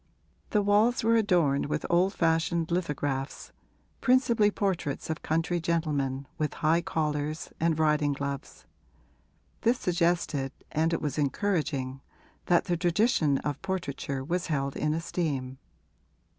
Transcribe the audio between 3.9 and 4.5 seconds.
principally